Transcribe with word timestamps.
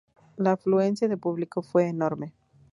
La 0.35 0.53
afluencia 0.53 1.07
de 1.07 1.15
público 1.15 1.61
fue 1.61 1.87
enorme. 1.87 2.33